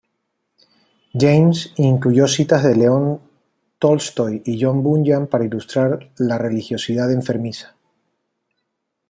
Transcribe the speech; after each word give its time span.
James 1.13 1.73
incluyó 1.77 2.27
citas 2.27 2.63
de 2.63 2.75
León 2.75 3.19
Tolstoy 3.77 4.41
y 4.43 4.57
John 4.59 4.81
Bunyan 4.81 5.27
para 5.27 5.45
ilustrar 5.45 6.09
la 6.17 6.39
religiosidad 6.39 7.11
enfermiza. 7.13 7.75